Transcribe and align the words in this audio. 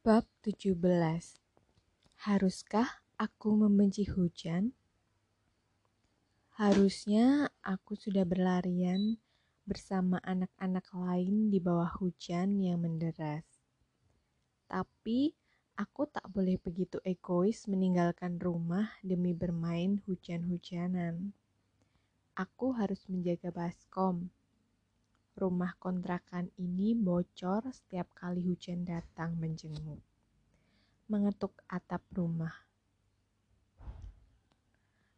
Bab 0.00 0.24
17 0.48 0.80
Haruskah 2.24 3.04
aku 3.20 3.52
membenci 3.52 4.08
hujan? 4.08 4.72
Harusnya 6.56 7.52
aku 7.60 8.00
sudah 8.00 8.24
berlarian 8.24 9.20
bersama 9.68 10.16
anak-anak 10.24 10.88
lain 10.96 11.52
di 11.52 11.60
bawah 11.60 11.92
hujan 12.00 12.64
yang 12.64 12.80
menderas. 12.80 13.44
Tapi 14.72 15.36
aku 15.76 16.08
tak 16.08 16.24
boleh 16.32 16.56
begitu 16.56 16.96
egois 17.04 17.68
meninggalkan 17.68 18.40
rumah 18.40 18.96
demi 19.04 19.36
bermain 19.36 20.00
hujan-hujanan. 20.08 21.36
Aku 22.40 22.72
harus 22.72 23.04
menjaga 23.04 23.52
baskom 23.52 24.32
rumah 25.40 25.72
kontrakan 25.80 26.52
ini 26.60 26.92
bocor 26.92 27.64
setiap 27.72 28.12
kali 28.12 28.44
hujan 28.44 28.84
datang 28.84 29.40
menjenguk. 29.40 30.04
Mengetuk 31.08 31.64
atap 31.64 32.04
rumah. 32.12 32.52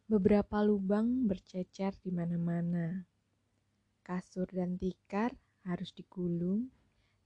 Beberapa 0.07 0.63
lubang 0.63 1.27
bercecer 1.27 1.99
di 1.99 2.15
mana-mana. 2.15 3.03
Kasur 3.99 4.47
dan 4.47 4.79
tikar 4.79 5.35
harus 5.67 5.91
digulung, 5.91 6.71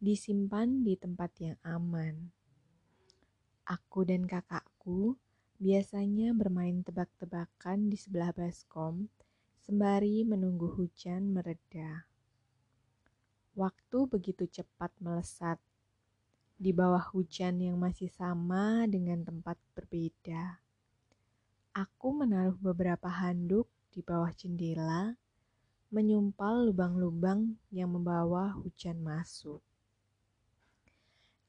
disimpan 0.02 0.82
di 0.82 0.98
tempat 0.98 1.32
yang 1.38 1.58
aman. 1.62 2.34
Aku 3.70 4.09
dan 4.09 4.26
kakakku 4.26 5.22
biasanya 5.62 6.34
bermain 6.34 6.82
tebak-tebakan 6.82 7.94
di 7.94 7.98
sebelah 7.98 8.34
baskom 8.34 9.09
sembari 9.62 10.23
menunggu 10.23 10.72
hujan 10.80 11.36
mereda. 11.36 12.08
Waktu 13.58 14.06
begitu 14.06 14.46
cepat 14.46 14.94
melesat 15.02 15.58
di 16.62 16.70
bawah 16.70 17.02
hujan 17.10 17.58
yang 17.58 17.82
masih 17.82 18.06
sama 18.06 18.86
dengan 18.86 19.26
tempat 19.26 19.58
berbeda. 19.73 20.62
Aku 21.73 22.14
menaruh 22.14 22.54
beberapa 22.62 23.09
handuk 23.09 23.66
di 23.90 24.06
bawah 24.06 24.30
jendela, 24.30 25.18
menyumpal 25.90 26.70
lubang-lubang 26.70 27.58
yang 27.73 27.98
membawa 27.98 28.54
hujan 28.62 29.02
masuk. 29.02 29.66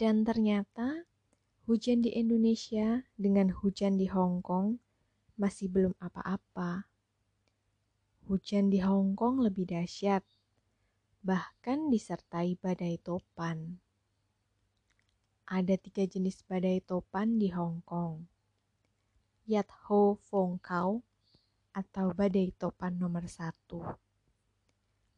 Dan 0.01 0.25
ternyata 0.25 1.05
hujan 1.69 2.01
di 2.01 2.17
Indonesia 2.17 3.05
dengan 3.21 3.53
hujan 3.53 4.01
di 4.01 4.09
Hong 4.09 4.41
Kong 4.41 4.81
masih 5.37 5.69
belum 5.69 5.93
apa-apa. 6.01 6.89
Hujan 8.33 8.73
di 8.73 8.81
Hong 8.81 9.13
Kong 9.13 9.45
lebih 9.45 9.69
dahsyat 9.69 10.25
bahkan 11.29 11.93
disertai 11.93 12.57
badai 12.57 12.97
topan. 13.05 13.77
Ada 15.45 15.77
tiga 15.77 16.09
jenis 16.09 16.41
badai 16.41 16.81
topan 16.81 17.37
di 17.37 17.53
Hong 17.53 17.85
Kong. 17.85 18.25
Yat 19.45 19.69
Ho 19.85 20.17
Fong 20.25 20.57
Kau 20.57 21.05
atau 21.77 22.17
badai 22.17 22.49
topan 22.57 22.97
nomor 22.97 23.29
satu. 23.29 23.85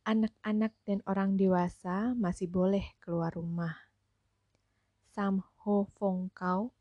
Anak-anak 0.02 0.74
dan 0.82 0.98
orang 1.06 1.38
dewasa 1.38 2.10
masih 2.18 2.50
boleh 2.50 2.90
keluar 2.98 3.30
rumah. 3.30 3.78
Sam 5.14 5.46
Ho 5.62 5.86
Fong 5.94 6.26
Kau 6.34 6.74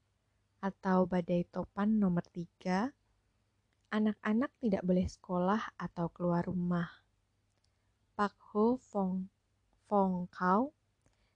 atau 0.58 1.06
badai 1.06 1.46
topan 1.54 2.02
nomor 2.02 2.26
tiga, 2.34 2.90
anak-anak 3.94 4.50
tidak 4.58 4.82
boleh 4.82 5.06
sekolah 5.06 5.78
atau 5.78 6.10
keluar 6.10 6.50
rumah. 6.50 6.90
Ho 8.50 8.82
Fong 8.82 9.30
Fong 9.86 10.26
Kau, 10.34 10.74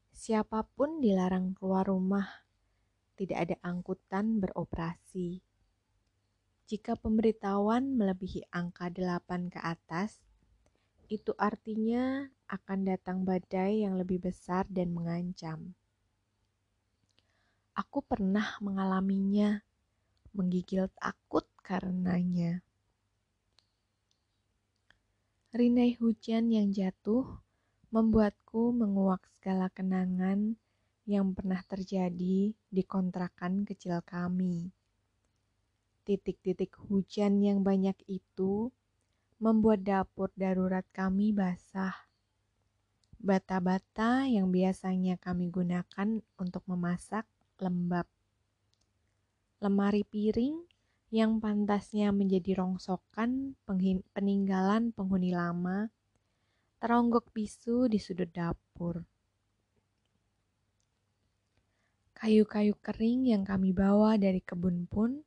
siapa 0.09 0.65
pun 0.65 0.97
dilarang 0.97 1.53
keluar 1.53 1.85
rumah, 1.85 2.25
tidak 3.13 3.37
ada 3.37 3.55
angkutan 3.61 4.41
beroperasi. 4.41 5.37
Jika 6.65 6.97
pemberitahuan 6.97 7.93
melebihi 8.01 8.49
angka 8.49 8.89
8 8.89 9.29
ke 9.53 9.61
atas, 9.61 10.25
itu 11.05 11.37
artinya 11.37 12.25
akan 12.49 12.79
datang 12.81 13.21
badai 13.21 13.85
yang 13.85 13.93
lebih 13.93 14.17
besar 14.17 14.65
dan 14.65 14.89
mengancam. 14.89 15.77
Aku 17.77 18.01
pernah 18.01 18.57
mengalaminya, 18.57 19.61
menggigil 20.33 20.89
takut 20.97 21.45
karenanya. 21.61 22.65
Rinai 25.53 25.93
hujan 26.01 26.49
yang 26.49 26.73
jatuh 26.73 27.29
membuatku 27.93 28.73
menguak 28.73 29.21
segala 29.37 29.69
kenangan 29.69 30.57
yang 31.05 31.29
pernah 31.37 31.61
terjadi 31.69 32.57
di 32.57 32.81
kontrakan 32.89 33.61
kecil 33.61 34.01
kami. 34.01 34.73
Titik-titik 36.09 36.73
hujan 36.89 37.37
yang 37.45 37.61
banyak 37.61 37.93
itu 38.09 38.73
membuat 39.37 39.85
dapur 39.85 40.33
darurat 40.33 40.89
kami 40.89 41.29
basah. 41.29 42.01
Bata-bata 43.21 44.25
yang 44.25 44.49
biasanya 44.49 45.21
kami 45.21 45.53
gunakan 45.53 46.17
untuk 46.41 46.65
memasak 46.65 47.29
lembab. 47.61 48.09
Lemari 49.61 50.01
piring 50.01 50.72
yang 51.13 51.37
pantasnya 51.37 52.09
menjadi 52.09 52.57
rongsokan 52.57 53.53
peninggalan 54.17 54.89
penghuni 54.97 55.29
lama, 55.29 55.93
teronggok 56.81 57.29
bisu 57.29 57.85
di 57.85 58.01
sudut 58.01 58.33
dapur. 58.33 59.05
Kayu-kayu 62.17 62.73
kering 62.81 63.29
yang 63.29 63.45
kami 63.45 63.77
bawa 63.77 64.17
dari 64.17 64.41
kebun 64.41 64.89
pun 64.89 65.21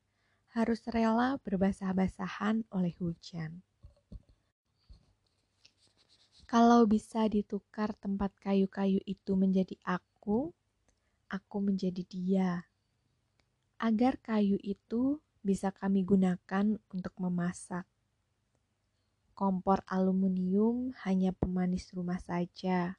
harus 0.59 0.83
rela 0.91 1.39
berbasah-basahan 1.47 2.67
oleh 2.75 2.91
hujan. 2.99 3.63
Kalau 6.51 6.83
bisa 6.91 7.31
ditukar 7.31 7.95
tempat 7.95 8.35
kayu-kayu 8.43 8.99
itu 9.07 9.39
menjadi 9.39 9.79
aku, 9.87 10.51
aku 11.31 11.57
menjadi 11.63 12.03
dia. 12.11 12.67
Agar 13.79 14.19
kayu 14.19 14.59
itu 14.67 15.23
bisa 15.47 15.71
kami 15.71 16.03
gunakan 16.03 16.75
untuk 16.91 17.15
memasak. 17.23 17.87
Kompor 19.39 19.87
aluminium 19.87 20.91
hanya 21.07 21.31
pemanis 21.31 21.95
rumah 21.95 22.19
saja, 22.19 22.99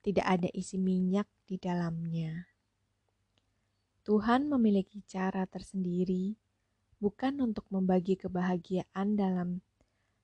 tidak 0.00 0.24
ada 0.24 0.48
isi 0.56 0.80
minyak 0.80 1.28
di 1.44 1.60
dalamnya. 1.60 2.48
Tuhan 4.08 4.48
memiliki 4.48 5.04
cara 5.04 5.44
tersendiri, 5.44 6.32
bukan 6.96 7.44
untuk 7.44 7.68
membagi 7.68 8.16
kebahagiaan 8.16 9.20
dalam 9.20 9.60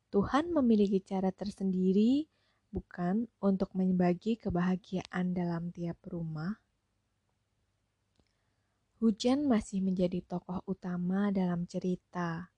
Tuhan 0.08 0.48
memiliki 0.56 1.04
cara 1.04 1.28
tersendiri, 1.28 2.25
bukan 2.72 3.28
untuk 3.44 3.69
membagi 3.76 4.41
kebahagiaan 4.41 5.36
dalam 5.36 5.69
tiap 5.76 6.00
rumah 6.08 6.56
Hujan 8.96 9.44
masih 9.44 9.84
menjadi 9.84 10.24
tokoh 10.24 10.64
utama 10.64 11.28
dalam 11.28 11.68
cerita. 11.68 12.48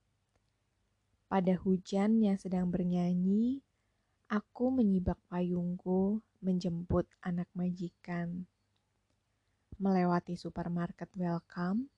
Pada 1.27 1.51
hujan 1.59 2.23
yang 2.23 2.39
sedang 2.39 2.71
bernyanyi, 2.71 3.59
aku 4.31 4.71
menyibak 4.71 5.19
payungku 5.27 6.23
menjemput 6.39 7.11
anak 7.19 7.51
majikan. 7.51 8.47
Melewati 9.83 10.39
supermarket 10.39 11.11
welcome, 11.19 11.91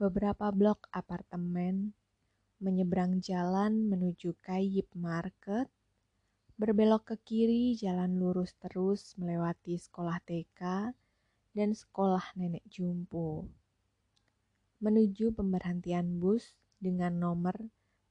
beberapa 0.00 0.48
blok 0.56 0.88
apartemen, 0.88 1.92
menyeberang 2.64 3.20
jalan 3.20 3.92
menuju 3.92 4.40
Kayip 4.40 4.88
Market, 4.96 5.68
berbelok 6.56 7.12
ke 7.12 7.16
kiri 7.20 7.76
jalan 7.76 8.16
lurus 8.16 8.56
terus 8.56 9.12
melewati 9.20 9.76
sekolah 9.76 10.16
TK 10.24 10.96
dan 11.52 11.76
sekolah 11.76 12.24
nenek 12.40 12.64
jumpo 12.72 13.44
menuju 14.86 15.34
pemberhentian 15.34 16.22
bus 16.22 16.54
dengan 16.78 17.18
nomor 17.18 17.58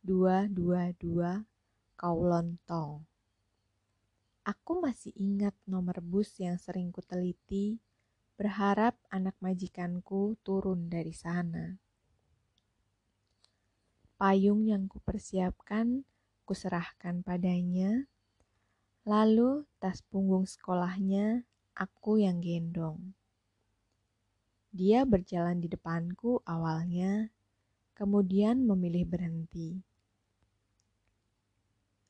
222 0.03 1.47
Kowloon 1.95 2.59
Tong. 2.67 3.07
Aku 4.43 4.83
masih 4.83 5.15
ingat 5.15 5.55
nomor 5.63 6.03
bus 6.03 6.35
yang 6.35 6.59
sering 6.59 6.91
kuteliti, 6.91 7.79
berharap 8.35 8.99
anak 9.07 9.39
majikanku 9.39 10.35
turun 10.43 10.91
dari 10.91 11.15
sana. 11.15 11.79
Payung 14.19 14.67
yang 14.67 14.91
kupersiapkan 14.91 16.03
kuserahkan 16.43 17.23
padanya, 17.23 18.03
lalu 19.07 19.63
tas 19.79 20.03
punggung 20.11 20.43
sekolahnya 20.43 21.47
aku 21.71 22.19
yang 22.19 22.43
gendong. 22.43 23.15
Dia 24.75 25.07
berjalan 25.07 25.63
di 25.63 25.71
depanku 25.71 26.43
awalnya, 26.43 27.31
kemudian 27.95 28.67
memilih 28.67 29.07
berhenti. 29.07 29.79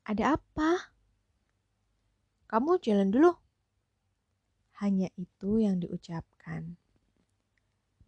Ada 0.02 0.34
apa? 0.34 0.90
Kamu 2.50 2.82
jalan 2.82 3.14
dulu. 3.14 3.38
Hanya 4.82 5.14
itu 5.14 5.62
yang 5.62 5.78
diucapkan. 5.78 6.74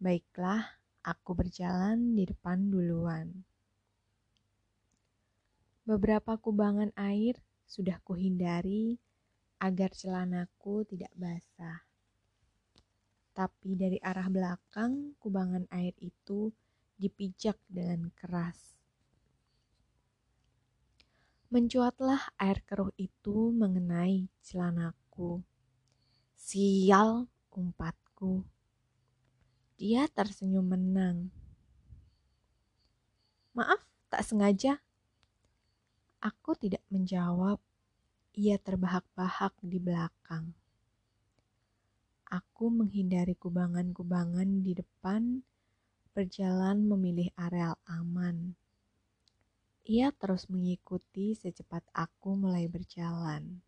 Baiklah, 0.02 0.82
aku 1.06 1.38
berjalan 1.38 2.18
di 2.18 2.26
depan 2.26 2.66
duluan. 2.66 3.46
Beberapa 5.86 6.34
kubangan 6.34 6.90
air 6.98 7.38
sudah 7.62 8.02
kuhindari 8.02 8.98
agar 9.62 9.94
celanaku 9.94 10.82
tidak 10.82 11.14
basah. 11.14 11.87
Tapi 13.38 13.78
dari 13.78 14.02
arah 14.02 14.26
belakang 14.26 15.14
kubangan 15.22 15.70
air 15.70 15.94
itu 16.02 16.50
dipijak 16.98 17.54
dengan 17.70 18.10
keras. 18.10 18.74
Mencuatlah 21.46 22.34
air 22.34 22.58
keruh 22.66 22.90
itu 22.98 23.54
mengenai 23.54 24.26
celanaku. 24.42 25.46
Sial, 26.34 27.30
umpatku. 27.54 28.42
Dia 29.78 30.10
tersenyum 30.10 30.74
menang. 30.74 31.30
Maaf, 33.54 33.86
tak 34.10 34.26
sengaja. 34.26 34.82
Aku 36.18 36.58
tidak 36.58 36.82
menjawab. 36.90 37.62
Ia 38.34 38.58
terbahak-bahak 38.58 39.54
di 39.62 39.78
belakang. 39.78 40.57
Aku 42.28 42.68
menghindari 42.68 43.32
kubangan-kubangan 43.40 44.60
di 44.60 44.76
depan, 44.76 45.40
berjalan 46.12 46.84
memilih 46.84 47.32
areal 47.40 47.80
aman. 47.88 48.52
Ia 49.88 50.12
terus 50.12 50.44
mengikuti 50.52 51.32
secepat 51.32 51.88
aku 51.96 52.36
mulai 52.36 52.68
berjalan. 52.68 53.64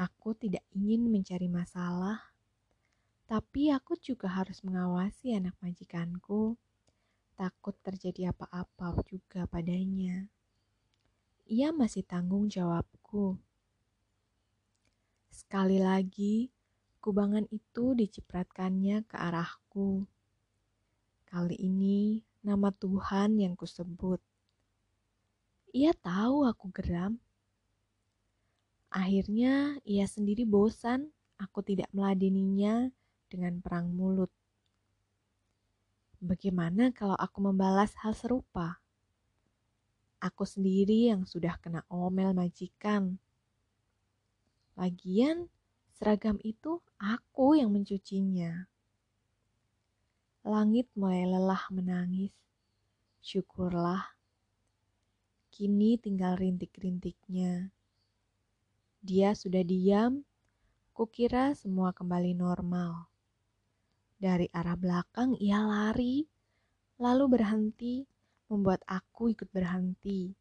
Aku 0.00 0.32
tidak 0.32 0.64
ingin 0.72 1.12
mencari 1.12 1.44
masalah, 1.44 2.32
tapi 3.28 3.68
aku 3.68 4.00
juga 4.00 4.32
harus 4.32 4.64
mengawasi 4.64 5.36
anak 5.36 5.52
majikanku. 5.60 6.56
Takut 7.36 7.76
terjadi 7.84 8.32
apa-apa 8.32 8.96
juga 9.04 9.44
padanya. 9.44 10.32
Ia 11.44 11.68
masih 11.68 12.00
tanggung 12.00 12.48
jawabku. 12.48 13.36
Sekali 15.28 15.76
lagi, 15.76 16.48
kubangan 17.06 17.46
itu 17.54 17.94
dicipratkannya 17.94 19.06
ke 19.06 19.14
arahku. 19.14 20.02
Kali 21.30 21.54
ini, 21.54 22.18
nama 22.42 22.74
Tuhan 22.74 23.38
yang 23.38 23.54
kusebut. 23.54 24.18
Ia 25.70 25.94
tahu 25.94 26.50
aku 26.50 26.66
geram. 26.74 27.22
Akhirnya 28.90 29.78
ia 29.86 30.02
sendiri 30.10 30.42
bosan 30.42 31.14
aku 31.38 31.62
tidak 31.62 31.86
meladeninya 31.94 32.90
dengan 33.30 33.62
perang 33.62 33.86
mulut. 33.94 34.34
Bagaimana 36.18 36.90
kalau 36.90 37.14
aku 37.14 37.38
membalas 37.38 37.94
hal 38.02 38.18
serupa? 38.18 38.82
Aku 40.18 40.42
sendiri 40.42 41.06
yang 41.14 41.22
sudah 41.22 41.54
kena 41.62 41.86
omel 41.86 42.34
majikan. 42.34 43.14
Lagian, 44.74 45.46
seragam 45.96 46.36
itu 46.44 46.84
aku 47.00 47.56
yang 47.56 47.72
mencucinya. 47.72 48.68
Langit 50.44 50.92
mulai 50.92 51.24
lelah 51.24 51.64
menangis. 51.72 52.36
Syukurlah 53.24 54.16
Kini 55.56 55.96
tinggal 55.96 56.36
rintik-rintiknya. 56.36 57.72
Dia 59.00 59.32
sudah 59.32 59.64
diam, 59.64 60.20
kukira 60.92 61.56
semua 61.56 61.96
kembali 61.96 62.36
normal. 62.36 63.08
Dari 64.20 64.52
arah 64.52 64.76
belakang 64.76 65.32
ia 65.40 65.64
lari, 65.64 66.28
lalu 67.00 67.40
berhenti, 67.40 68.04
membuat 68.52 68.84
aku 68.84 69.32
ikut 69.32 69.48
berhenti. 69.48 70.36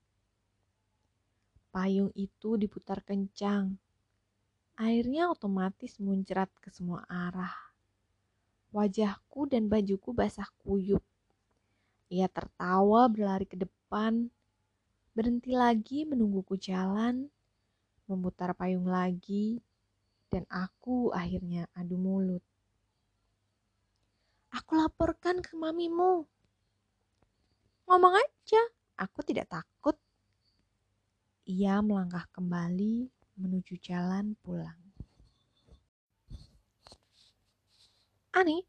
Payung 1.71 2.11
itu 2.11 2.59
diputar 2.59 2.99
kencang. 2.99 3.79
Airnya 4.75 5.31
otomatis 5.31 5.95
muncrat 6.03 6.51
ke 6.59 6.67
semua 6.67 7.07
arah. 7.07 7.55
Wajahku 8.75 9.47
dan 9.47 9.71
bajuku 9.71 10.11
basah 10.11 10.51
kuyup. 10.59 10.99
Ia 12.11 12.27
tertawa 12.27 13.07
berlari 13.07 13.47
ke 13.47 13.55
depan, 13.55 14.27
berhenti 15.15 15.55
lagi 15.55 16.03
menungguku 16.03 16.59
jalan, 16.59 17.31
memutar 18.03 18.51
payung 18.51 18.91
lagi, 18.91 19.63
dan 20.27 20.43
aku 20.51 21.15
akhirnya 21.15 21.71
adu 21.71 21.95
mulut. 21.95 22.43
Aku 24.51 24.75
laporkan 24.75 25.39
ke 25.39 25.55
mamimu. 25.55 26.27
Ngomong 27.87 28.19
aja, 28.19 28.61
aku 28.99 29.23
tidak 29.23 29.47
takut. 29.47 29.95
Ia 31.47 31.79
melangkah 31.79 32.27
kembali 32.35 33.14
menuju 33.35 33.79
jalan 33.79 34.35
pulang. 34.43 34.79
Ani, 38.35 38.63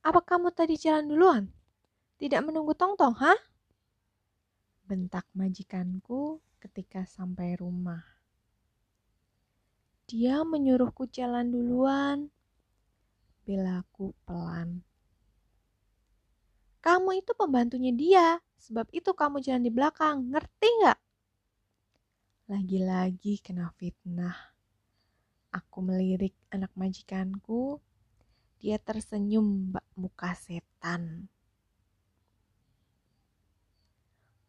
apa 0.00 0.20
kamu 0.24 0.52
tadi 0.52 0.80
jalan 0.80 1.08
duluan? 1.08 1.44
Tidak 2.16 2.40
menunggu 2.44 2.72
Tongtong, 2.72 3.16
hah? 3.20 3.40
bentak 4.90 5.22
majikanku 5.38 6.42
ketika 6.58 7.06
sampai 7.06 7.54
rumah. 7.54 8.02
Dia 10.10 10.42
menyuruhku 10.42 11.06
jalan 11.14 11.54
duluan. 11.54 12.26
Belaku 13.46 14.10
pelan. 14.26 14.82
Kamu 16.82 17.22
itu 17.22 17.30
pembantunya 17.38 17.94
dia, 17.94 18.42
sebab 18.58 18.90
itu 18.90 19.14
kamu 19.14 19.38
jalan 19.38 19.62
di 19.62 19.70
belakang, 19.70 20.26
ngerti 20.34 20.68
nggak? 20.82 20.98
Lagi-lagi 22.50 23.38
kena 23.38 23.70
fitnah. 23.78 24.34
Aku 25.54 25.86
melirik 25.86 26.34
anak 26.50 26.74
majikanku, 26.74 27.78
dia 28.58 28.74
tersenyum 28.74 29.70
bak 29.70 29.86
muka 29.94 30.34
setan. 30.34 31.30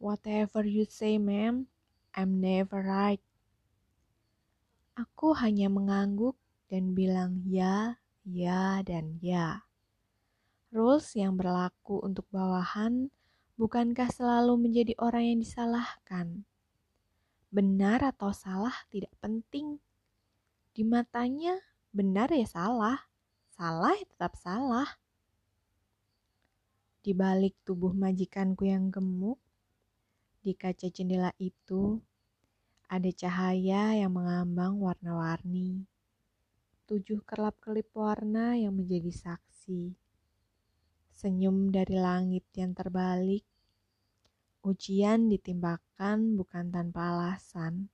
Whatever 0.02 0.66
you 0.66 0.90
say, 0.90 1.22
ma'am, 1.22 1.70
I'm 2.18 2.42
never 2.42 2.82
right. 2.82 3.22
Aku 4.98 5.38
hanya 5.38 5.70
mengangguk 5.70 6.42
dan 6.74 6.98
bilang 6.98 7.46
ya, 7.46 8.02
ya, 8.26 8.82
dan 8.82 9.22
ya. 9.22 9.62
Rules 10.74 11.06
yang 11.14 11.38
berlaku 11.38 12.02
untuk 12.02 12.26
bawahan 12.34 13.14
bukankah 13.62 14.10
selalu 14.10 14.58
menjadi 14.58 14.98
orang 14.98 15.38
yang 15.38 15.40
disalahkan? 15.46 16.50
Benar 17.52 18.00
atau 18.00 18.32
salah 18.32 18.74
tidak 18.88 19.12
penting. 19.20 19.76
Di 20.72 20.88
matanya, 20.88 21.60
benar 21.92 22.32
ya 22.32 22.48
salah, 22.48 23.12
salah 23.52 23.92
ya 23.92 24.08
tetap 24.08 24.40
salah. 24.40 24.88
Di 27.04 27.12
balik 27.12 27.60
tubuh 27.68 27.92
majikanku 27.92 28.72
yang 28.72 28.88
gemuk, 28.88 29.36
di 30.40 30.56
kaca 30.56 30.88
jendela 30.88 31.36
itu 31.44 32.00
ada 32.88 33.12
cahaya 33.12 34.00
yang 34.00 34.16
mengambang 34.16 34.80
warna-warni. 34.80 35.84
Tujuh 36.88 37.20
kelap-kelip 37.28 37.92
warna 37.92 38.56
yang 38.56 38.80
menjadi 38.80 39.12
saksi. 39.12 39.92
Senyum 41.12 41.68
dari 41.72 42.00
langit 42.00 42.48
yang 42.56 42.72
terbalik. 42.72 43.44
Ujian 44.62 45.26
ditimbakan 45.26 46.38
bukan 46.38 46.70
tanpa 46.70 47.10
alasan. 47.10 47.90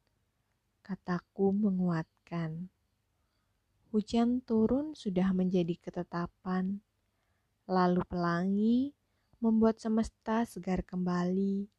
Kataku 0.84 1.56
menguatkan. 1.56 2.68
Hujan 3.96 4.44
turun 4.44 4.92
sudah 4.92 5.32
menjadi 5.32 5.80
ketetapan. 5.80 6.84
Lalu 7.72 8.04
pelangi 8.04 8.92
membuat 9.40 9.80
semesta 9.80 10.44
segar 10.44 10.84
kembali 10.84 11.72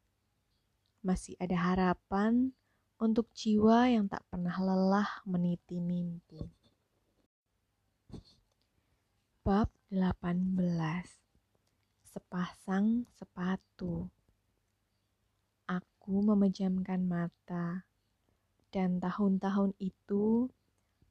masih 1.05 1.37
ada 1.37 1.57
harapan 1.57 2.57
untuk 2.97 3.29
jiwa 3.37 3.93
yang 3.93 4.09
tak 4.09 4.25
pernah 4.33 4.57
lelah 4.57 5.21
meniti 5.29 5.85
mimpi. 5.85 6.49
Bab 9.45 9.69
18 9.93 10.57
Sepasang 12.09 13.05
sepatu 13.13 14.18
Aku 16.09 16.25
memejamkan 16.25 17.05
mata 17.05 17.85
dan 18.73 18.97
tahun-tahun 18.97 19.77
itu 19.77 20.49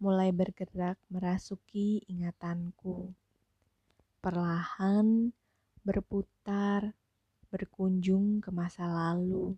mulai 0.02 0.34
bergerak 0.34 0.98
merasuki 1.14 2.02
ingatanku. 2.10 3.14
Perlahan 4.18 5.30
berputar, 5.86 6.98
berkunjung 7.54 8.42
ke 8.42 8.50
masa 8.50 8.90
lalu 8.90 9.54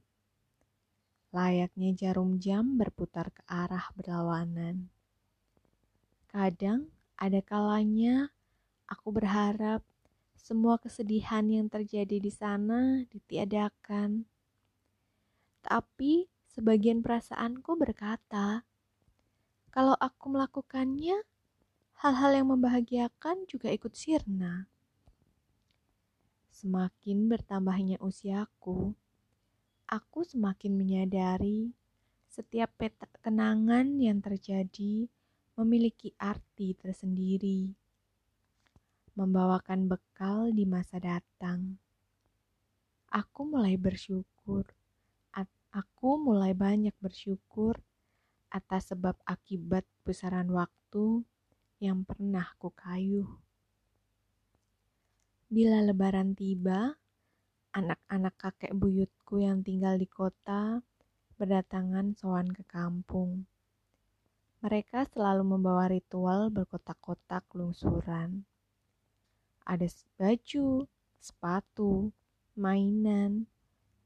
layaknya 1.32 1.96
jarum 1.96 2.36
jam 2.36 2.76
berputar 2.76 3.32
ke 3.32 3.40
arah 3.48 3.96
berlawanan. 3.96 4.92
Kadang 6.28 6.92
ada 7.16 7.40
kalanya 7.40 8.28
aku 8.92 9.16
berharap 9.16 9.88
Semua 10.36 10.76
kesedihan 10.76 11.48
yang 11.48 11.72
terjadi 11.72 12.20
di 12.20 12.28
sana 12.28 13.08
ditiadakan. 13.08 14.28
Tapi 15.60 16.28
sebagian 16.50 17.04
perasaanku 17.04 17.76
berkata, 17.76 18.64
kalau 19.70 19.94
aku 20.00 20.34
melakukannya, 20.34 21.22
hal-hal 22.00 22.32
yang 22.32 22.48
membahagiakan 22.50 23.44
juga 23.46 23.70
ikut 23.70 23.92
sirna. 23.94 24.72
Semakin 26.50 27.28
bertambahnya 27.28 28.00
usiaku, 28.00 28.96
aku 29.88 30.20
semakin 30.24 30.76
menyadari 30.76 31.76
setiap 32.30 32.72
peta 32.80 33.08
kenangan 33.20 34.00
yang 34.00 34.24
terjadi 34.24 35.12
memiliki 35.60 36.16
arti 36.16 36.72
tersendiri, 36.72 37.76
membawakan 39.20 39.92
bekal 39.92 40.56
di 40.56 40.64
masa 40.64 41.04
datang. 41.04 41.76
Aku 43.12 43.44
mulai 43.44 43.76
bersyukur, 43.76 44.79
aku 45.70 46.18
mulai 46.18 46.58
banyak 46.58 46.94
bersyukur 46.98 47.78
atas 48.50 48.90
sebab 48.90 49.14
akibat 49.30 49.86
besaran 50.02 50.50
waktu 50.50 51.22
yang 51.78 52.02
pernah 52.02 52.50
kukayuh. 52.58 53.30
Bila 55.50 55.82
lebaran 55.86 56.34
tiba, 56.34 56.98
anak-anak 57.74 58.34
kakek 58.38 58.74
buyutku 58.74 59.42
yang 59.42 59.62
tinggal 59.62 59.98
di 59.98 60.10
kota 60.10 60.82
berdatangan 61.38 62.18
sowan 62.18 62.50
ke 62.50 62.66
kampung. 62.66 63.46
Mereka 64.60 65.08
selalu 65.08 65.56
membawa 65.56 65.88
ritual 65.88 66.52
berkotak-kotak 66.52 67.48
lungsuran. 67.56 68.44
Ada 69.64 69.88
baju, 70.20 70.90
sepatu, 71.22 72.12
mainan, 72.60 73.48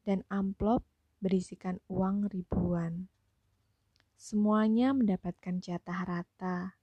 dan 0.05 0.21
amplop 0.29 0.85
berisikan 1.23 1.79
uang 1.87 2.27
ribuan. 2.27 3.07
Semuanya 4.19 4.91
mendapatkan 4.91 5.63
jatah 5.63 6.03
rata. 6.03 6.75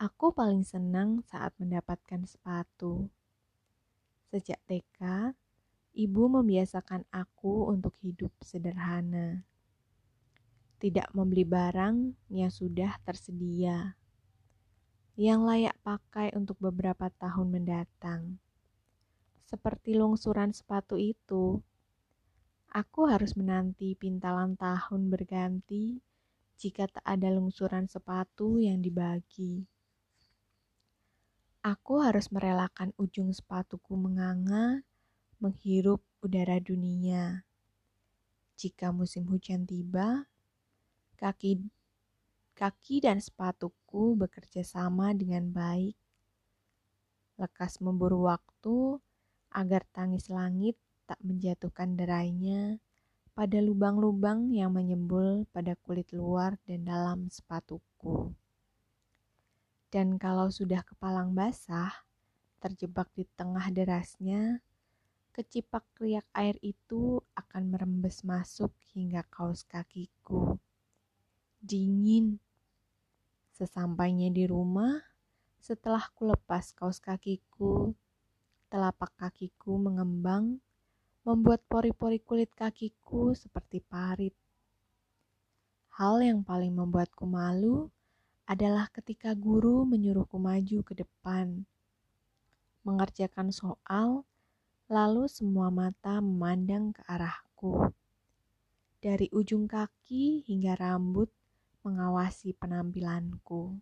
Aku 0.00 0.32
paling 0.32 0.64
senang 0.64 1.20
saat 1.28 1.52
mendapatkan 1.60 2.24
sepatu. 2.24 3.12
Sejak 4.32 4.56
TK, 4.64 5.32
ibu 5.92 6.22
membiasakan 6.32 7.04
aku 7.12 7.68
untuk 7.68 7.92
hidup 8.00 8.32
sederhana. 8.40 9.44
Tidak 10.80 11.12
membeli 11.12 11.44
barang 11.44 12.16
yang 12.32 12.52
sudah 12.52 12.96
tersedia, 13.04 13.96
yang 15.16 15.48
layak 15.48 15.76
pakai 15.80 16.32
untuk 16.36 16.60
beberapa 16.60 17.08
tahun 17.08 17.60
mendatang. 17.60 18.36
Seperti 19.48 19.96
lungsuran 19.96 20.52
sepatu 20.52 21.00
itu, 21.00 21.64
Aku 22.72 23.06
harus 23.06 23.38
menanti 23.38 23.94
pintalan 23.94 24.58
tahun 24.58 25.12
berganti 25.12 26.02
jika 26.56 26.88
tak 26.88 27.04
ada 27.04 27.28
lungsuran 27.30 27.84
sepatu 27.84 28.56
yang 28.58 28.80
dibagi. 28.80 29.68
Aku 31.66 31.98
harus 31.98 32.30
merelakan 32.30 32.94
ujung 32.94 33.34
sepatuku 33.34 33.98
menganga, 33.98 34.86
menghirup 35.42 35.98
udara 36.22 36.62
dunia. 36.62 37.42
Jika 38.56 38.94
musim 38.94 39.26
hujan 39.28 39.66
tiba, 39.66 40.30
kaki 41.18 41.66
kaki 42.56 43.04
dan 43.04 43.20
sepatuku 43.20 44.16
bekerja 44.16 44.64
sama 44.64 45.12
dengan 45.12 45.52
baik. 45.52 45.98
Lekas 47.36 47.84
memburu 47.84 48.30
waktu 48.30 48.96
agar 49.52 49.84
tangis 49.92 50.32
langit 50.32 50.78
tak 51.06 51.22
menjatuhkan 51.22 51.94
derainya 51.94 52.82
pada 53.36 53.60
lubang-lubang 53.60 54.50
yang 54.50 54.74
menyembul 54.74 55.46
pada 55.54 55.78
kulit 55.86 56.10
luar 56.10 56.58
dan 56.66 56.82
dalam 56.88 57.30
sepatuku. 57.30 58.32
Dan 59.92 60.18
kalau 60.18 60.50
sudah 60.50 60.82
kepalang 60.82 61.32
basah, 61.32 61.92
terjebak 62.58 63.06
di 63.14 63.28
tengah 63.38 63.70
derasnya, 63.70 64.64
kecipak 65.36 65.84
riak 66.00 66.24
air 66.32 66.56
itu 66.64 67.20
akan 67.36 67.70
merembes 67.70 68.24
masuk 68.24 68.72
hingga 68.96 69.22
kaos 69.28 69.68
kakiku. 69.68 70.56
Dingin. 71.60 72.40
Sesampainya 73.52 74.32
di 74.32 74.48
rumah, 74.48 75.00
setelah 75.60 76.08
kulepas 76.16 76.72
kaos 76.72 77.00
kakiku, 77.00 77.92
telapak 78.72 79.12
kakiku 79.16 79.76
mengembang 79.76 80.60
membuat 81.26 81.58
pori-pori 81.66 82.22
kulit 82.22 82.54
kakiku 82.54 83.34
seperti 83.34 83.82
parit. 83.82 84.30
Hal 85.98 86.22
yang 86.22 86.46
paling 86.46 86.70
membuatku 86.70 87.26
malu 87.26 87.90
adalah 88.46 88.86
ketika 88.94 89.34
guru 89.34 89.82
menyuruhku 89.82 90.38
maju 90.38 90.86
ke 90.86 90.94
depan, 90.94 91.66
mengerjakan 92.86 93.50
soal, 93.50 94.22
lalu 94.86 95.26
semua 95.26 95.66
mata 95.66 96.22
memandang 96.22 96.94
ke 96.94 97.02
arahku. 97.10 97.90
Dari 99.02 99.26
ujung 99.34 99.66
kaki 99.66 100.46
hingga 100.46 100.78
rambut 100.78 101.26
mengawasi 101.82 102.54
penampilanku. 102.54 103.74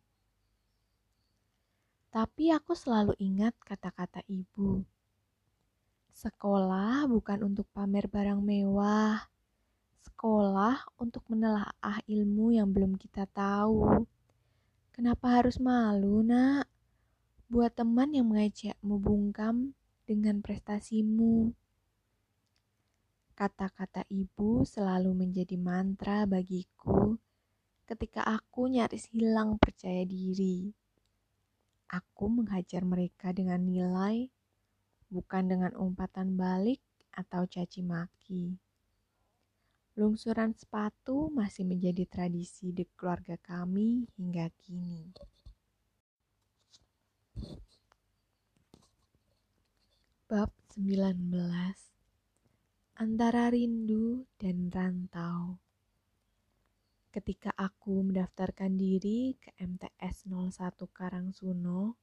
Tapi 2.08 2.56
aku 2.56 2.72
selalu 2.72 3.12
ingat 3.20 3.52
kata-kata 3.60 4.24
ibu 4.32 4.93
Sekolah 6.14 7.10
bukan 7.10 7.42
untuk 7.42 7.66
pamer 7.74 8.06
barang 8.06 8.38
mewah. 8.38 9.18
Sekolah 9.98 10.86
untuk 10.94 11.26
menelaah 11.26 11.98
ilmu 12.06 12.54
yang 12.54 12.70
belum 12.70 12.94
kita 12.94 13.26
tahu. 13.34 14.06
Kenapa 14.94 15.42
harus 15.42 15.58
malu, 15.58 16.22
Nak? 16.22 16.70
Buat 17.50 17.74
teman 17.74 18.14
yang 18.14 18.30
mengajakmu 18.30 18.94
bungkam 19.02 19.74
dengan 20.06 20.38
prestasimu. 20.38 21.50
Kata-kata 23.34 24.06
ibu 24.06 24.62
selalu 24.62 25.10
menjadi 25.18 25.58
mantra 25.58 26.30
bagiku 26.30 27.18
ketika 27.90 28.22
aku 28.22 28.70
nyaris 28.70 29.10
hilang 29.10 29.58
percaya 29.58 30.06
diri. 30.06 30.70
Aku 31.90 32.30
menghajar 32.30 32.86
mereka 32.86 33.34
dengan 33.34 33.66
nilai 33.66 34.30
bukan 35.14 35.46
dengan 35.46 35.70
umpatan 35.78 36.34
balik 36.34 36.82
atau 37.14 37.46
caci 37.46 37.86
maki. 37.86 38.58
Lungsuran 39.94 40.50
sepatu 40.58 41.30
masih 41.30 41.62
menjadi 41.62 42.02
tradisi 42.10 42.74
di 42.74 42.82
keluarga 42.98 43.38
kami 43.38 44.10
hingga 44.18 44.50
kini. 44.58 45.14
Bab 50.26 50.50
19 50.74 51.14
Antara 52.98 53.54
rindu 53.54 54.26
dan 54.34 54.66
rantau 54.74 55.62
Ketika 57.14 57.54
aku 57.54 58.02
mendaftarkan 58.02 58.74
diri 58.74 59.38
ke 59.38 59.54
MTS 59.62 60.26
01 60.26 60.74
Karangsuno, 60.90 61.94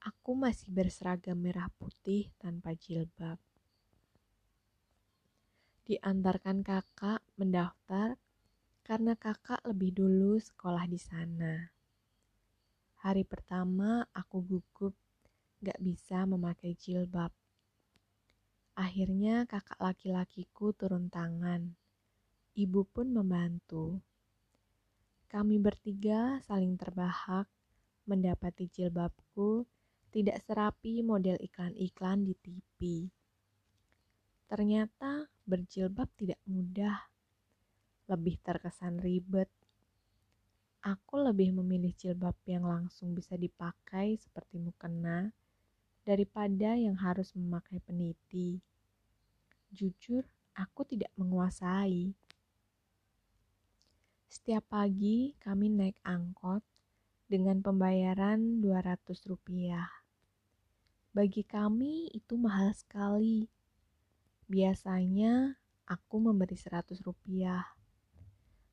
aku 0.00 0.32
masih 0.32 0.72
berseragam 0.72 1.36
merah 1.36 1.68
putih 1.76 2.32
tanpa 2.40 2.72
jilbab. 2.72 3.36
Diantarkan 5.84 6.64
kakak 6.64 7.20
mendaftar 7.36 8.16
karena 8.80 9.12
kakak 9.18 9.60
lebih 9.68 9.92
dulu 9.92 10.40
sekolah 10.40 10.88
di 10.88 10.96
sana. 10.96 11.68
Hari 13.04 13.24
pertama 13.28 14.04
aku 14.16 14.40
gugup 14.40 14.94
gak 15.60 15.76
bisa 15.84 16.24
memakai 16.24 16.72
jilbab. 16.76 17.32
Akhirnya 18.80 19.44
kakak 19.44 19.76
laki-lakiku 19.76 20.72
turun 20.72 21.12
tangan. 21.12 21.76
Ibu 22.56 22.88
pun 22.88 23.12
membantu. 23.12 24.00
Kami 25.28 25.60
bertiga 25.60 26.40
saling 26.48 26.74
terbahak 26.80 27.46
mendapati 28.08 28.66
jilbabku 28.66 29.68
tidak 30.10 30.42
serapi 30.42 31.06
model 31.06 31.38
iklan-iklan 31.38 32.26
di 32.26 32.34
TV. 32.34 32.78
Ternyata 34.50 35.30
berjilbab 35.46 36.10
tidak 36.18 36.42
mudah, 36.50 36.98
lebih 38.10 38.42
terkesan 38.42 38.98
ribet. 38.98 39.46
Aku 40.82 41.22
lebih 41.22 41.54
memilih 41.54 41.94
jilbab 41.94 42.34
yang 42.50 42.66
langsung 42.66 43.14
bisa 43.14 43.38
dipakai 43.38 44.18
seperti 44.18 44.58
mukena 44.58 45.30
daripada 46.02 46.74
yang 46.74 46.98
harus 46.98 47.30
memakai 47.38 47.78
peniti. 47.78 48.58
Jujur, 49.70 50.26
aku 50.58 50.82
tidak 50.82 51.14
menguasai. 51.14 52.10
Setiap 54.26 54.66
pagi 54.66 55.38
kami 55.38 55.70
naik 55.70 55.98
angkot 56.02 56.66
dengan 57.30 57.62
pembayaran 57.62 58.58
200 58.58 59.30
rupiah. 59.30 59.99
Bagi 61.10 61.42
kami 61.42 62.06
itu 62.14 62.38
mahal 62.38 62.70
sekali. 62.70 63.50
Biasanya 64.46 65.58
aku 65.90 66.22
memberi 66.22 66.54
100 66.54 67.02
rupiah. 67.02 67.66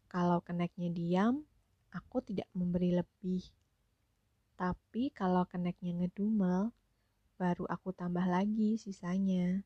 Kalau 0.06 0.46
keneknya 0.46 0.94
diam, 0.94 1.42
aku 1.90 2.22
tidak 2.22 2.46
memberi 2.54 2.94
lebih. 2.94 3.42
Tapi 4.54 5.10
kalau 5.10 5.50
keneknya 5.50 5.98
ngedumel, 5.98 6.70
baru 7.42 7.66
aku 7.66 7.90
tambah 7.90 8.30
lagi 8.30 8.78
sisanya. 8.78 9.66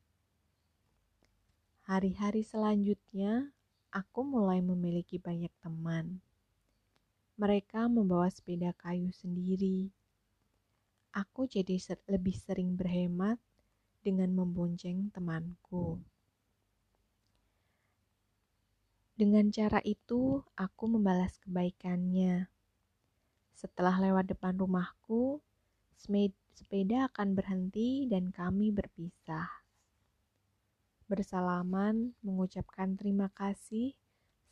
Hari-hari 1.84 2.40
selanjutnya, 2.40 3.52
aku 3.92 4.24
mulai 4.24 4.64
memiliki 4.64 5.20
banyak 5.20 5.52
teman. 5.60 6.24
Mereka 7.36 7.84
membawa 7.92 8.32
sepeda 8.32 8.72
kayu 8.80 9.12
sendiri. 9.12 9.92
Aku 11.12 11.44
jadi 11.44 11.76
ser 11.76 12.00
lebih 12.08 12.32
sering 12.32 12.72
berhemat 12.72 13.36
dengan 14.00 14.32
membonceng 14.32 15.12
temanku. 15.12 16.00
Dengan 19.12 19.52
cara 19.52 19.78
itu, 19.84 20.40
aku 20.56 20.84
membalas 20.88 21.36
kebaikannya. 21.44 22.48
Setelah 23.54 24.00
lewat 24.02 24.34
depan 24.34 24.58
rumahku, 24.58 25.38
sepeda 25.94 27.06
akan 27.12 27.38
berhenti 27.38 28.10
dan 28.10 28.34
kami 28.34 28.74
berpisah. 28.74 29.46
Bersalaman 31.06 32.16
mengucapkan 32.24 32.96
terima 32.96 33.30
kasih 33.30 33.94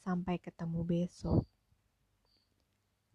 sampai 0.05 0.39
ketemu 0.39 0.87
besok. 0.87 1.49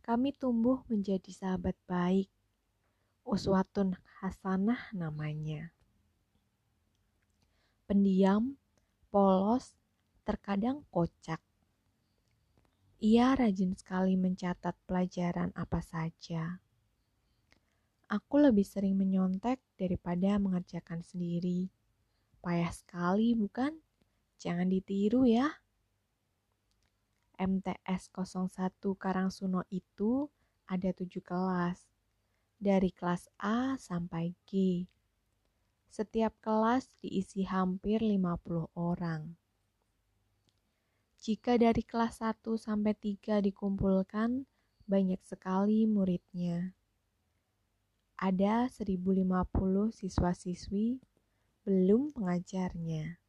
Kami 0.03 0.35
tumbuh 0.35 0.83
menjadi 0.91 1.31
sahabat 1.31 1.79
baik. 1.87 2.27
Uswatun 3.25 3.97
Hasanah 4.21 4.93
namanya. 4.93 5.73
Pendiam, 7.89 8.53
polos, 9.09 9.73
terkadang 10.21 10.85
kocak. 10.93 11.41
Ia 13.01 13.33
rajin 13.33 13.73
sekali 13.73 14.13
mencatat 14.15 14.77
pelajaran 14.87 15.51
apa 15.57 15.81
saja 15.81 16.63
Aku 18.05 18.37
lebih 18.37 18.61
sering 18.61 19.01
menyontek 19.01 19.57
daripada 19.81 20.37
mengerjakan 20.37 21.01
sendiri. 21.01 21.73
Payah 22.37 22.69
sekali, 22.69 23.33
bukan? 23.33 23.81
Jangan 24.37 24.69
ditiru 24.69 25.25
ya. 25.25 25.49
MTS 27.33 28.13
01 28.13 28.77
Karangsuno 29.01 29.65
itu 29.73 30.29
ada 30.69 30.93
tujuh 30.93 31.25
kelas, 31.25 31.81
dari 32.65 32.89
kelas 32.89 33.29
A 33.37 33.77
sampai 33.77 34.33
G. 34.49 34.81
Setiap 35.93 36.33
kelas 36.41 36.89
diisi 36.97 37.45
hampir 37.45 38.01
50 38.01 38.73
orang. 38.73 39.37
Jika 41.21 41.61
dari 41.61 41.85
kelas 41.85 42.25
1 42.25 42.57
sampai 42.57 42.97
3 42.97 43.45
dikumpulkan, 43.45 44.49
banyak 44.89 45.21
sekali 45.21 45.85
muridnya 45.85 46.73
ada 48.15 48.71
1050 48.71 49.91
siswa-siswi, 49.91 51.03
belum 51.67 52.15
pengajarnya. 52.15 53.19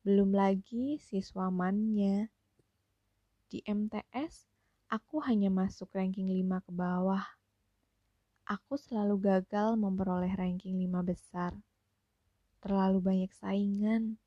Belum 0.00 0.32
lagi 0.32 0.96
siswamannya. 0.96 2.32
Di 3.52 3.60
MTS, 3.68 4.48
aku 4.88 5.20
hanya 5.20 5.52
masuk 5.52 5.92
ranking 5.92 6.32
5 6.32 6.64
ke 6.64 6.72
bawah. 6.72 7.39
Aku 8.50 8.74
selalu 8.74 9.30
gagal 9.30 9.78
memperoleh 9.78 10.34
ranking 10.34 10.74
5 10.74 11.06
besar. 11.06 11.54
Terlalu 12.58 12.98
banyak 12.98 13.30
saingan. 13.30 14.18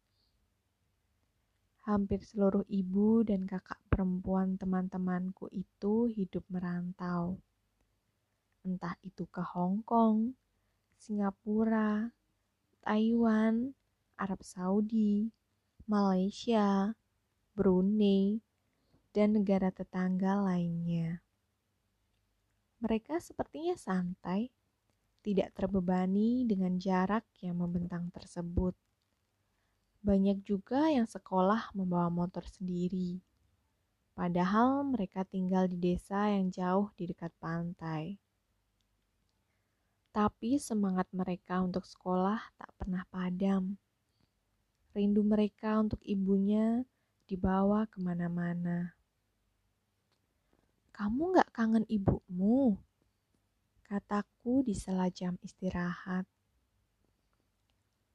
Hampir 1.84 2.24
seluruh 2.24 2.64
ibu 2.72 3.28
dan 3.28 3.44
kakak 3.44 3.84
perempuan 3.92 4.56
teman-temanku 4.56 5.52
itu 5.52 6.08
hidup 6.08 6.48
merantau 6.48 7.44
entah 8.64 8.96
itu 9.04 9.28
ke 9.28 9.44
Hong 9.44 9.84
Kong, 9.84 10.40
Singapura, 10.96 12.16
Taiwan, 12.80 13.76
Arab 14.16 14.40
Saudi, 14.40 15.28
Malaysia, 15.84 16.96
Brunei, 17.52 18.40
dan 19.12 19.36
negara 19.36 19.68
tetangga 19.68 20.40
lainnya. 20.40 21.23
Mereka 22.84 23.16
sepertinya 23.24 23.80
santai, 23.80 24.52
tidak 25.24 25.56
terbebani 25.56 26.44
dengan 26.44 26.76
jarak 26.76 27.24
yang 27.40 27.64
membentang 27.64 28.12
tersebut. 28.12 28.76
Banyak 30.04 30.44
juga 30.44 30.92
yang 30.92 31.08
sekolah 31.08 31.72
membawa 31.72 32.12
motor 32.12 32.44
sendiri, 32.44 33.24
padahal 34.12 34.84
mereka 34.84 35.24
tinggal 35.24 35.72
di 35.72 35.80
desa 35.80 36.28
yang 36.28 36.52
jauh 36.52 36.92
di 37.00 37.08
dekat 37.08 37.32
pantai. 37.40 38.20
Tapi 40.12 40.60
semangat 40.60 41.08
mereka 41.16 41.64
untuk 41.64 41.88
sekolah 41.88 42.52
tak 42.60 42.70
pernah 42.76 43.08
padam. 43.08 43.80
Rindu 44.92 45.24
mereka 45.24 45.80
untuk 45.80 46.04
ibunya 46.04 46.84
dibawa 47.32 47.88
ke 47.88 48.04
mana-mana. 48.04 48.92
Kamu 50.94 51.34
gak 51.34 51.50
kangen 51.50 51.90
ibumu? 51.90 52.78
Kataku 53.82 54.62
di 54.62 54.78
sela 54.78 55.10
jam 55.10 55.42
istirahat. 55.42 56.30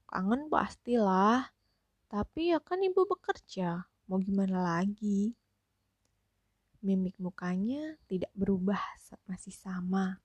Kangen 0.06 0.46
pastilah, 0.46 1.50
tapi 2.06 2.54
ya 2.54 2.62
kan 2.62 2.78
ibu 2.78 3.02
bekerja, 3.02 3.82
mau 4.06 4.22
gimana 4.22 4.62
lagi? 4.62 5.34
Mimik 6.78 7.18
mukanya 7.18 7.98
tidak 8.06 8.30
berubah, 8.38 8.78
masih 9.26 9.52
sama. 9.52 10.22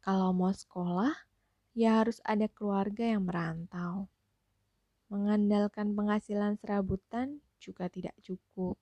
Kalau 0.00 0.32
mau 0.32 0.56
sekolah, 0.56 1.12
ya 1.76 2.00
harus 2.00 2.16
ada 2.24 2.48
keluarga 2.48 3.04
yang 3.04 3.28
merantau. 3.28 4.08
Mengandalkan 5.12 5.92
penghasilan 5.92 6.56
serabutan 6.56 7.44
juga 7.60 7.92
tidak 7.92 8.16
cukup. 8.24 8.80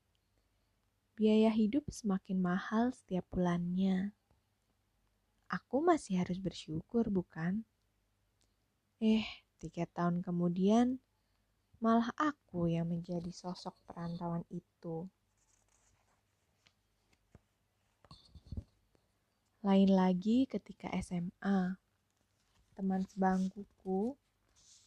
Biaya 1.19 1.51
hidup 1.51 1.83
semakin 1.91 2.39
mahal 2.39 2.95
setiap 2.95 3.27
bulannya. 3.35 4.15
Aku 5.51 5.83
masih 5.83 6.23
harus 6.23 6.39
bersyukur, 6.39 7.11
bukan? 7.11 7.67
Eh, 9.03 9.27
tiga 9.59 9.83
tahun 9.91 10.23
kemudian, 10.23 11.03
malah 11.83 12.15
aku 12.15 12.71
yang 12.71 12.87
menjadi 12.87 13.35
sosok 13.35 13.75
perantauan 13.83 14.47
itu. 14.47 15.11
Lain 19.67 19.91
lagi 19.91 20.47
ketika 20.47 20.87
SMA. 21.03 21.83
Teman 22.79 23.03
sebangkuku, 23.11 24.15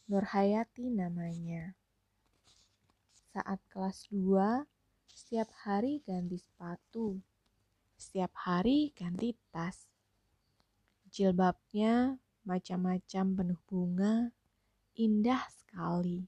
Nur 0.08 0.24
Hayati 0.32 0.88
namanya. 0.88 1.76
Saat 3.36 3.60
kelas 3.68 4.08
2, 4.08 4.64
setiap 5.12 5.52
hari 5.68 6.00
ganti 6.02 6.40
sepatu. 6.40 7.20
Setiap 8.00 8.32
hari 8.48 8.90
ganti 8.96 9.36
tas. 9.52 9.86
Jilbabnya 11.12 12.16
macam-macam 12.48 13.24
penuh 13.36 13.60
bunga, 13.68 14.32
indah 14.96 15.44
sekali. 15.52 16.24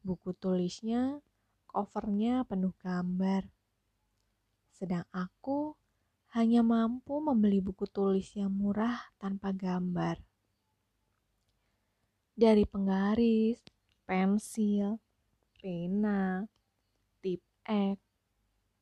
Buku 0.00 0.32
tulisnya, 0.38 1.18
covernya 1.66 2.46
penuh 2.46 2.72
gambar. 2.78 3.50
Sedang 4.70 5.06
aku 5.10 5.74
hanya 6.32 6.64
mampu 6.64 7.20
membeli 7.20 7.60
buku 7.60 7.84
tulis 7.90 8.32
yang 8.32 8.54
murah 8.54 9.12
tanpa 9.20 9.52
gambar. 9.52 10.16
Dari 12.32 12.64
penggaris, 12.64 13.60
pensil, 14.08 14.96
pena, 15.60 16.48
X, 17.62 17.98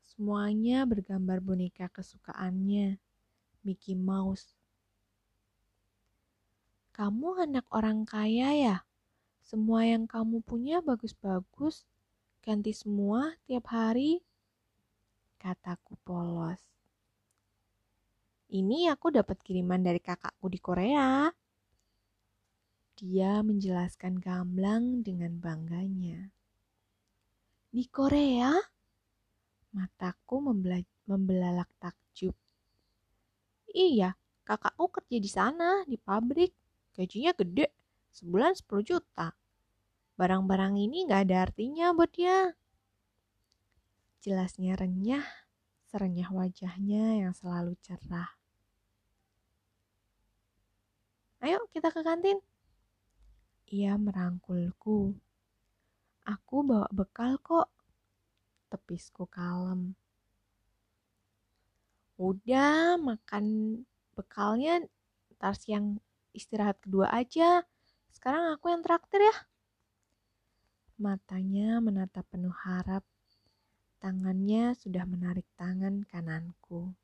semuanya 0.00 0.88
bergambar 0.88 1.44
boneka 1.44 1.92
kesukaannya, 1.92 2.96
Mickey 3.60 3.92
Mouse. 3.92 4.56
Kamu 6.96 7.44
anak 7.44 7.68
orang 7.72 8.08
kaya 8.08 8.56
ya? 8.56 8.76
Semua 9.44 9.84
yang 9.84 10.08
kamu 10.08 10.40
punya 10.44 10.80
bagus-bagus, 10.80 11.84
ganti 12.40 12.72
semua 12.72 13.36
tiap 13.44 13.68
hari, 13.68 14.24
kataku 15.36 15.96
polos. 16.04 16.60
Ini 18.50 18.90
aku 18.90 19.14
dapat 19.14 19.38
kiriman 19.44 19.78
dari 19.78 20.02
kakakku 20.02 20.50
di 20.50 20.58
Korea. 20.58 21.30
Dia 22.98 23.40
menjelaskan 23.46 24.18
gamblang 24.18 25.06
dengan 25.06 25.38
bangganya. 25.38 26.39
Di 27.70 27.86
Korea? 27.86 28.50
Mataku 29.78 30.42
membelalak 31.06 31.70
takjub. 31.78 32.34
Iya, 33.70 34.18
kakakku 34.42 34.90
kerja 34.90 35.16
di 35.22 35.30
sana, 35.30 35.86
di 35.86 35.94
pabrik. 35.94 36.50
Gajinya 36.98 37.30
gede, 37.30 37.70
sebulan 38.10 38.58
10 38.58 38.82
juta. 38.82 39.30
Barang-barang 40.18 40.82
ini 40.82 41.06
gak 41.06 41.30
ada 41.30 41.46
artinya 41.46 41.94
buat 41.94 42.10
dia. 42.10 42.58
Jelasnya 44.18 44.74
renyah, 44.74 45.22
serenyah 45.94 46.26
wajahnya 46.34 47.22
yang 47.22 47.32
selalu 47.38 47.78
cerah. 47.86 48.34
Ayo 51.38 51.62
kita 51.70 51.94
ke 51.94 52.02
kantin. 52.02 52.42
Ia 53.70 53.94
merangkulku. 53.94 55.14
Aku 56.30 56.62
bawa 56.62 56.86
bekal 56.94 57.42
kok. 57.42 57.66
Tepisku 58.70 59.26
kalem. 59.26 59.98
Udah 62.14 62.94
makan 63.02 63.74
bekalnya 64.14 64.86
ntar 65.34 65.58
siang 65.58 65.98
istirahat 66.30 66.78
kedua 66.78 67.10
aja. 67.10 67.66
Sekarang 68.14 68.54
aku 68.54 68.70
yang 68.70 68.86
traktir 68.86 69.26
ya. 69.26 69.36
Matanya 71.02 71.82
menatap 71.82 72.22
penuh 72.30 72.54
harap. 72.62 73.02
Tangannya 73.98 74.78
sudah 74.78 75.02
menarik 75.10 75.50
tangan 75.58 76.06
kananku. 76.06 76.94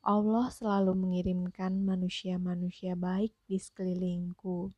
Allah 0.00 0.48
selalu 0.48 0.96
mengirimkan 0.96 1.76
manusia-manusia 1.84 2.96
baik 2.96 3.36
di 3.46 3.60
sekelilingku. 3.60 4.72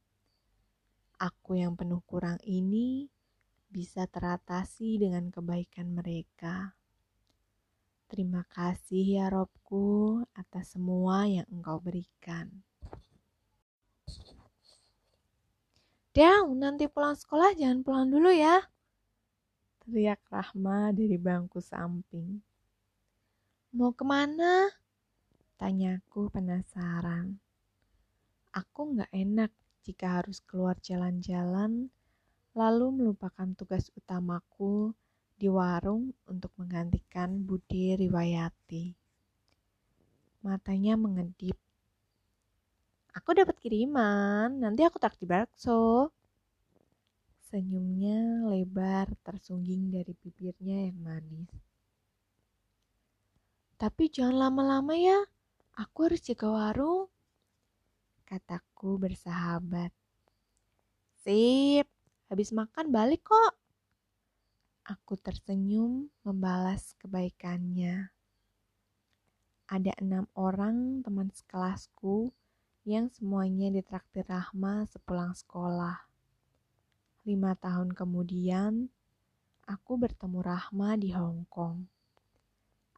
Aku 1.18 1.55
yang 1.55 1.79
penuh 1.79 2.03
kurang 2.05 2.42
ini 2.42 3.07
bisa 3.70 4.07
teratasi 4.11 4.98
dengan 4.98 5.31
kebaikan 5.31 5.94
mereka. 5.94 6.74
Terima 8.11 8.46
kasih 8.50 9.18
ya 9.18 9.27
Robku 9.31 10.22
atas 10.35 10.79
semua 10.79 11.27
yang 11.27 11.46
engkau 11.50 11.83
berikan. 11.83 12.50
Del, 16.14 16.46
nanti 16.55 16.87
pulang 16.87 17.18
sekolah 17.18 17.59
jangan 17.59 17.83
pulang 17.83 18.07
dulu 18.07 18.31
ya. 18.31 18.62
Teriak 19.83 20.22
Rahma 20.31 20.94
dari 20.94 21.18
bangku 21.18 21.59
samping. 21.59 22.38
Mau 23.74 23.90
ke 23.90 24.07
mana? 24.07 24.70
Tanyaku 25.59 26.31
penasaran. 26.31 27.35
Aku 28.55 28.94
nggak 28.94 29.11
enak 29.11 29.50
jika 29.85 30.18
harus 30.18 30.40
keluar 30.40 30.81
jalan-jalan, 30.81 31.92
lalu 32.57 32.87
melupakan 32.88 33.44
tugas 33.53 33.92
utamaku 33.92 34.97
di 35.37 35.53
warung 35.53 36.16
untuk 36.25 36.49
menggantikan 36.57 37.44
Budi 37.44 37.92
Riwayati. 37.94 38.97
Matanya 40.40 40.97
mengedip. 40.97 41.55
Aku 43.12 43.37
dapat 43.37 43.61
kiriman, 43.61 44.59
nanti 44.59 44.83
aku 44.83 44.97
traktir 44.97 45.29
bakso. 45.29 46.11
Senyumnya 47.53 48.49
lebar 48.49 49.12
tersungging 49.23 49.92
dari 49.92 50.16
bibirnya 50.16 50.90
yang 50.90 50.99
manis. 50.99 51.53
Tapi 53.79 54.11
jangan 54.11 54.49
lama-lama 54.49 54.97
ya, 54.97 55.23
Aku 55.75 56.07
harus 56.07 56.23
jaga 56.23 56.47
warung, 56.55 57.11
kataku 58.24 58.96
bersahabat. 58.96 59.92
Sip, 61.24 61.87
habis 62.28 62.50
makan 62.50 62.92
balik 62.92 63.24
kok. 63.24 63.54
Aku 64.84 65.16
tersenyum 65.16 66.12
membalas 66.24 66.92
kebaikannya. 67.00 68.12
Ada 69.68 69.96
enam 70.00 70.28
orang 70.37 71.00
teman 71.00 71.32
sekelasku 71.32 72.32
yang 72.84 73.08
semuanya 73.08 73.72
ditraktir 73.72 74.28
Rahma 74.28 74.84
sepulang 74.88 75.32
sekolah. 75.32 76.04
Lima 77.24 77.56
tahun 77.56 77.96
kemudian, 77.96 78.92
aku 79.64 79.96
bertemu 79.96 80.44
Rahma 80.44 81.00
di 81.00 81.16
Hong 81.16 81.48
Kong 81.48 81.88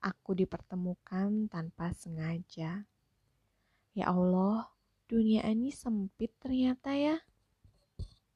aku 0.06 0.38
dipertemukan 0.38 1.50
tanpa 1.50 1.90
sengaja. 1.90 2.86
Ya 3.90 4.06
Allah, 4.06 4.70
dunia 5.10 5.42
ini 5.52 5.70
sempit 5.82 6.30
ternyata 6.42 6.90
ya. 6.94 7.16